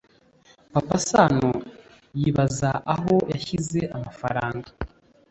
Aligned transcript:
Papa 0.73 0.97
sano 1.09 1.51
yibaza 2.19 2.71
aho 2.93 3.15
yashyize 3.33 3.79
amafaranga 3.95 4.69